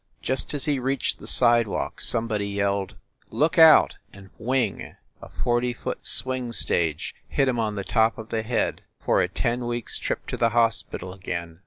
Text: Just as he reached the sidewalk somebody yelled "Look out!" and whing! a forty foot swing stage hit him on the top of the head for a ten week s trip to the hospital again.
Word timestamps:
Just 0.23 0.55
as 0.55 0.65
he 0.65 0.79
reached 0.79 1.19
the 1.19 1.27
sidewalk 1.27 2.01
somebody 2.01 2.47
yelled 2.47 2.95
"Look 3.29 3.59
out!" 3.59 3.97
and 4.11 4.31
whing! 4.39 4.95
a 5.21 5.29
forty 5.29 5.73
foot 5.73 6.07
swing 6.07 6.53
stage 6.53 7.13
hit 7.27 7.47
him 7.47 7.59
on 7.59 7.75
the 7.75 7.83
top 7.83 8.17
of 8.17 8.29
the 8.29 8.41
head 8.41 8.81
for 9.05 9.21
a 9.21 9.27
ten 9.27 9.67
week 9.67 9.89
s 9.89 9.99
trip 9.99 10.25
to 10.25 10.37
the 10.37 10.49
hospital 10.57 11.13
again. 11.13 11.59